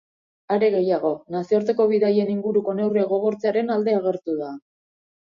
Are 0.53 0.67
gehiago, 0.75 1.09
nazioarteko 1.35 1.85
bidaien 1.91 2.31
inguruko 2.35 2.75
neurriak 2.79 3.11
gogortzearen 3.11 3.69
alde 3.75 3.93
agertu 3.99 4.35
da. 4.41 4.49